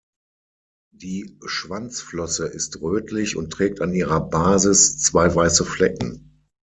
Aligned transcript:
Die 0.95 1.37
Schwanzflosse 1.45 2.47
ist 2.47 2.81
rötlich 2.81 3.35
und 3.35 3.53
trägt 3.53 3.81
an 3.81 3.93
ihrer 3.93 4.19
Basis 4.19 4.97
zwei 4.97 5.35
weiße 5.35 5.63
Flecken. 5.63 6.39